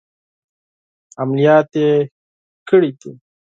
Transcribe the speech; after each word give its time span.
عملیات 1.21 1.71
کړي 2.69 2.89
دي. 2.99 3.11